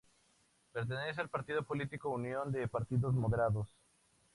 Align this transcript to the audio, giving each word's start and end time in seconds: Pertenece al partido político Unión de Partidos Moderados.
Pertenece 0.73 1.21
al 1.21 1.29
partido 1.29 1.61
político 1.61 2.09
Unión 2.09 2.51
de 2.51 2.67
Partidos 2.67 3.13
Moderados. 3.13 3.67